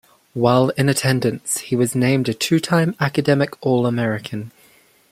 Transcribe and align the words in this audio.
While 0.33 0.69
in 0.69 0.89
attendance, 0.89 1.59
he 1.59 1.75
was 1.75 1.93
named 1.93 2.27
a 2.27 2.33
two-time 2.33 2.95
Academic 2.99 3.53
All 3.63 3.85
American. 3.85 4.51